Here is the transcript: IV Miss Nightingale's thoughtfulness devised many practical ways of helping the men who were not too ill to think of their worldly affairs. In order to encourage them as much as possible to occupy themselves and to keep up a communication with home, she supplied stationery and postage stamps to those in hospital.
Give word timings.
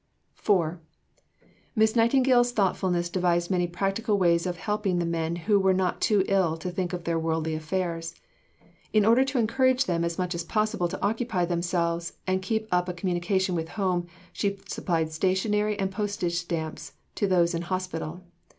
IV 0.35 0.79
Miss 1.75 1.95
Nightingale's 1.95 2.51
thoughtfulness 2.53 3.07
devised 3.07 3.51
many 3.51 3.67
practical 3.67 4.17
ways 4.17 4.47
of 4.47 4.57
helping 4.57 4.97
the 4.97 5.05
men 5.05 5.35
who 5.35 5.59
were 5.59 5.75
not 5.75 6.01
too 6.01 6.23
ill 6.27 6.57
to 6.57 6.71
think 6.71 6.91
of 6.91 7.03
their 7.03 7.19
worldly 7.19 7.53
affairs. 7.53 8.15
In 8.93 9.05
order 9.05 9.23
to 9.23 9.37
encourage 9.37 9.85
them 9.85 10.03
as 10.03 10.17
much 10.17 10.33
as 10.33 10.43
possible 10.43 10.87
to 10.87 11.01
occupy 11.05 11.45
themselves 11.45 12.13
and 12.25 12.41
to 12.41 12.47
keep 12.49 12.67
up 12.71 12.89
a 12.89 12.93
communication 12.93 13.53
with 13.53 13.69
home, 13.69 14.07
she 14.33 14.57
supplied 14.67 15.11
stationery 15.11 15.77
and 15.77 15.91
postage 15.91 16.33
stamps 16.33 16.93
to 17.13 17.27
those 17.27 17.53
in 17.53 17.61
hospital. 17.61 18.23